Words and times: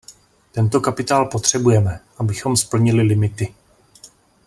Tento 0.51 0.79
kapitál 0.81 1.25
potřebujeme, 1.25 1.99
abychom 2.17 2.57
splnili 2.57 3.03
limity. 3.03 3.53